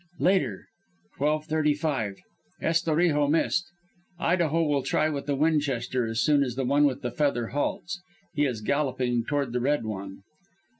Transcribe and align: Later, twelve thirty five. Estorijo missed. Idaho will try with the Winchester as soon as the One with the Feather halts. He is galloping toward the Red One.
Later, 0.19 0.65
twelve 1.17 1.45
thirty 1.45 1.75
five. 1.75 2.15
Estorijo 2.59 3.27
missed. 3.29 3.67
Idaho 4.17 4.63
will 4.63 4.81
try 4.81 5.09
with 5.09 5.27
the 5.27 5.35
Winchester 5.35 6.07
as 6.07 6.21
soon 6.23 6.41
as 6.41 6.55
the 6.55 6.65
One 6.65 6.85
with 6.85 7.03
the 7.03 7.11
Feather 7.11 7.49
halts. 7.49 8.01
He 8.33 8.47
is 8.47 8.61
galloping 8.61 9.25
toward 9.29 9.53
the 9.53 9.61
Red 9.61 9.85
One. 9.85 10.23